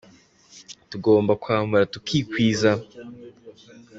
[0.89, 2.71] Tugomba kwambara tu kikwiza.